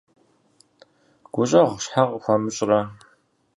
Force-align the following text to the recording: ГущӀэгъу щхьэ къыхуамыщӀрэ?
ГущӀэгъу 1.33 1.79
щхьэ 1.83 2.03
къыхуамыщӀрэ? 2.09 2.79